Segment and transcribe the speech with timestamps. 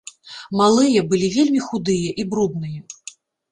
[0.61, 2.81] Малыя былі вельмі худыя і брудныя.